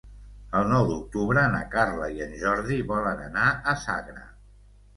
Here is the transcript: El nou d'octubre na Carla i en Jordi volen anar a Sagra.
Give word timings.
El 0.59 0.63
nou 0.71 0.85
d'octubre 0.91 1.43
na 1.57 1.59
Carla 1.75 2.09
i 2.17 2.25
en 2.27 2.35
Jordi 2.45 2.81
volen 2.95 3.25
anar 3.29 3.47
a 3.75 3.79
Sagra. 3.87 4.29